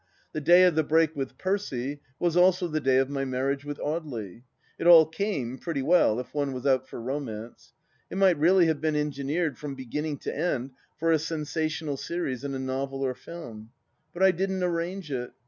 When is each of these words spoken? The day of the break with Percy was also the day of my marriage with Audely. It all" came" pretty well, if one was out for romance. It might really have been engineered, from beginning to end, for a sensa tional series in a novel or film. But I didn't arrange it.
The 0.31 0.41
day 0.41 0.63
of 0.63 0.73
the 0.73 0.81
break 0.83 1.15
with 1.15 1.37
Percy 1.37 1.99
was 2.17 2.35
also 2.35 2.67
the 2.67 2.79
day 2.79 2.97
of 2.97 3.07
my 3.07 3.23
marriage 3.23 3.63
with 3.63 3.77
Audely. 3.77 4.41
It 4.79 4.87
all" 4.87 5.05
came" 5.21 5.59
pretty 5.59 5.83
well, 5.83 6.19
if 6.19 6.33
one 6.33 6.53
was 6.53 6.65
out 6.65 6.87
for 6.87 6.99
romance. 6.99 7.73
It 8.09 8.17
might 8.17 8.39
really 8.39 8.65
have 8.65 8.81
been 8.81 8.95
engineered, 8.95 9.59
from 9.59 9.75
beginning 9.75 10.17
to 10.21 10.35
end, 10.35 10.71
for 10.97 11.11
a 11.11 11.17
sensa 11.17 11.65
tional 11.67 11.99
series 11.99 12.43
in 12.43 12.55
a 12.55 12.59
novel 12.59 13.03
or 13.05 13.13
film. 13.13 13.69
But 14.11 14.23
I 14.23 14.31
didn't 14.31 14.63
arrange 14.63 15.11
it. 15.11 15.33